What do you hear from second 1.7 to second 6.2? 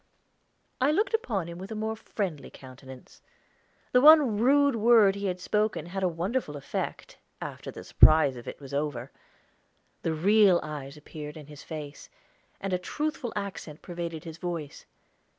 a more friendly countenance. The one rude word he had spoken had a